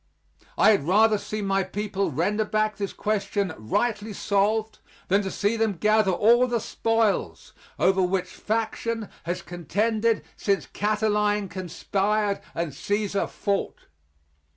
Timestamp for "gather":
5.73-6.09